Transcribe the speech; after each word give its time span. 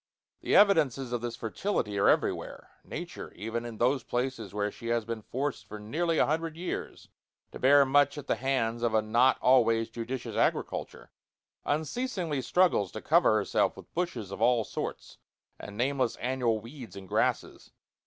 The 0.41 0.55
evidences 0.55 1.11
of 1.11 1.21
this 1.21 1.35
fertility 1.35 1.99
are 1.99 2.09
everywhere. 2.09 2.71
Nature, 2.83 3.31
even 3.35 3.65
in 3.65 3.77
those 3.77 4.01
places 4.03 4.51
where 4.51 4.71
she 4.71 4.87
has 4.87 5.05
been 5.05 5.21
forced 5.21 5.67
for 5.67 5.77
nearly 5.79 6.17
a 6.17 6.25
hundred 6.25 6.57
years 6.57 7.09
to 7.51 7.59
bear 7.59 7.85
much 7.85 8.17
at 8.17 8.25
the 8.25 8.33
hands 8.37 8.81
of 8.81 8.95
a 8.95 9.03
not 9.03 9.37
always 9.43 9.89
judicious 9.91 10.35
agriculture, 10.35 11.11
unceasingly 11.65 12.41
struggles 12.41 12.91
to 12.93 13.01
cover 13.03 13.35
herself 13.35 13.77
with 13.77 13.93
bushes 13.93 14.31
of 14.31 14.41
all 14.41 14.63
sorts 14.63 15.19
and 15.59 15.77
nameless 15.77 16.15
annual 16.15 16.59
weeds 16.59 16.95
and 16.95 17.07
grasses. 17.07 17.69